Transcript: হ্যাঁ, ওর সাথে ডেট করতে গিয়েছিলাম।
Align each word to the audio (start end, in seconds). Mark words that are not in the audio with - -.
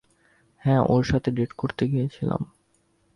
হ্যাঁ, 0.61 0.81
ওর 0.89 1.03
সাথে 1.03 1.29
ডেট 1.31 1.51
করতে 1.53 1.83
গিয়েছিলাম। 1.87 2.41